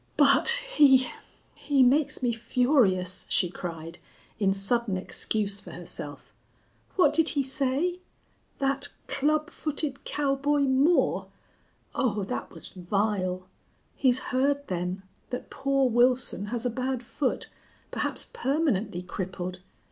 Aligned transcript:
"But 0.17 0.63
he 0.73 1.09
he 1.53 1.83
makes 1.83 2.23
me 2.23 2.33
furious," 2.33 3.27
she 3.29 3.51
cried, 3.51 3.99
in 4.39 4.51
sudden 4.51 4.97
excuse 4.97 5.61
for 5.61 5.69
herself. 5.69 6.33
"What 6.95 7.13
did 7.13 7.29
he 7.29 7.43
say? 7.43 7.99
'That 8.57 8.87
club 9.05 9.51
footed 9.51 10.03
cowboy 10.03 10.61
Moore'!... 10.61 11.27
Oh, 11.93 12.23
that 12.23 12.49
was 12.49 12.69
vile. 12.69 13.45
He's 13.95 14.31
heard, 14.33 14.65
then, 14.69 15.03
that 15.29 15.51
poor 15.51 15.87
Wilson 15.87 16.47
has 16.47 16.65
a 16.65 16.71
bad 16.71 17.03
foot, 17.03 17.49
perhaps 17.91 18.25
permanently 18.33 19.03
crippled.... 19.03 19.59